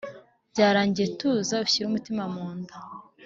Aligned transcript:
byarangiye 0.51 1.07
tuza 1.19 1.55
ushyire 1.65 1.85
umutima 1.87 2.23
munda" 2.33 2.75